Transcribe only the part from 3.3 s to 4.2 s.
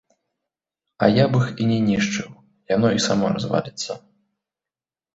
разваліцца.